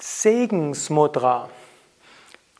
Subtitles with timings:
[0.00, 1.48] Segensmudra.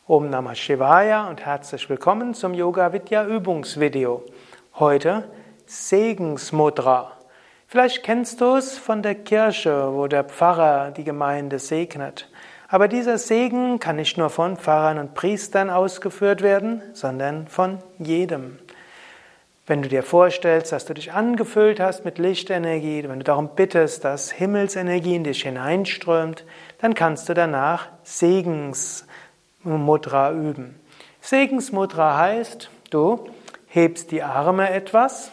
[0.08, 4.24] Om Namah Shivaya und herzlich willkommen zum Yoga Vidya Übungsvideo.
[4.74, 5.22] Heute
[5.64, 7.12] Segensmudra.
[7.68, 12.29] Vielleicht kennst du es von der Kirche, wo der Pfarrer die Gemeinde segnet.
[12.66, 18.59] Aber dieser Segen kann nicht nur von Pfarrern und Priestern ausgeführt werden, sondern von jedem.
[19.69, 24.03] Wenn du dir vorstellst, dass du dich angefüllt hast mit Lichtenergie, wenn du darum bittest,
[24.03, 26.46] dass Himmelsenergie in dich hineinströmt,
[26.79, 30.81] dann kannst du danach Segensmudra üben.
[31.21, 33.28] Segensmudra heißt, du
[33.67, 35.33] hebst die Arme etwas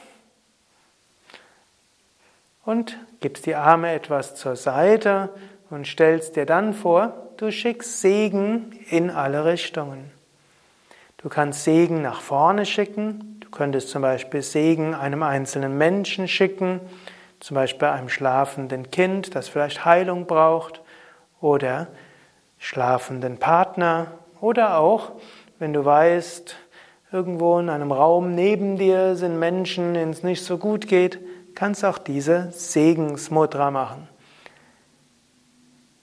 [2.66, 5.30] und gibst die Arme etwas zur Seite
[5.70, 10.12] und stellst dir dann vor, du schickst Segen in alle Richtungen.
[11.20, 16.80] Du kannst Segen nach vorne schicken, könntest zum Beispiel Segen einem einzelnen Menschen schicken,
[17.40, 20.82] zum Beispiel einem schlafenden Kind, das vielleicht Heilung braucht,
[21.42, 21.88] oder
[22.60, 25.14] schlafenden Partner, oder auch,
[25.58, 26.56] wenn du weißt,
[27.12, 31.20] irgendwo in einem Raum neben dir sind Menschen, denen es nicht so gut geht,
[31.56, 34.10] kannst auch diese Segensmudra machen.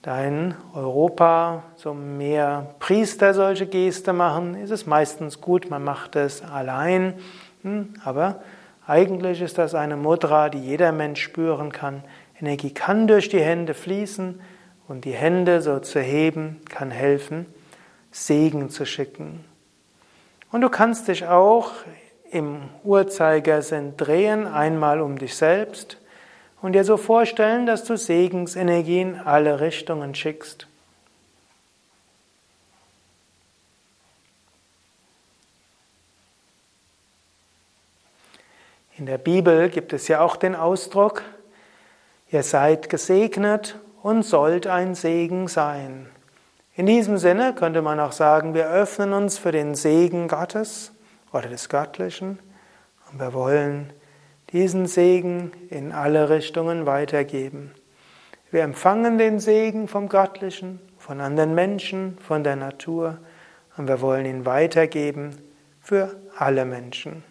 [0.03, 6.15] Da in Europa so mehr Priester solche Geste machen, ist es meistens gut, man macht
[6.15, 7.15] es allein
[7.63, 8.41] hm, aber
[8.85, 12.03] eigentlich ist das eine Mudra, die jeder Mensch spüren kann.
[12.39, 14.41] Energie kann durch die Hände fließen
[14.87, 17.45] und die Hände so zu heben kann helfen,
[18.11, 19.45] Segen zu schicken.
[20.51, 21.71] Und du kannst dich auch
[22.29, 25.97] im Uhrzeigersinn drehen, einmal um dich selbst
[26.63, 30.65] und dir so vorstellen, dass du Segensenergie in alle Richtungen schickst.
[38.97, 41.23] In der Bibel gibt es ja auch den Ausdruck,
[42.31, 46.09] ihr seid gesegnet und sollt ein Segen sein.
[46.77, 50.93] In diesem Sinne könnte man auch sagen, wir öffnen uns für den Segen Gottes
[51.33, 52.39] oder des Göttlichen
[53.11, 53.91] und wir wollen
[54.53, 57.71] diesen Segen in alle Richtungen weitergeben.
[58.51, 63.17] Wir empfangen den Segen vom Göttlichen, von anderen Menschen, von der Natur
[63.75, 65.31] und wir wollen ihn weitergeben
[65.81, 67.23] für alle Menschen.